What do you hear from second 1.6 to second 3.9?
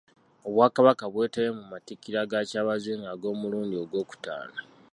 Matikkira ga Kyabazinga ag'omulundi